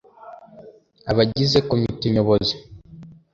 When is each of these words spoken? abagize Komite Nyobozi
abagize 1.11 1.57
Komite 1.69 2.05
Nyobozi 2.13 2.53